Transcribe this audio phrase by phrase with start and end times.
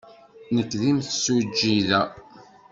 [0.55, 2.01] Nekk d timsujjit da.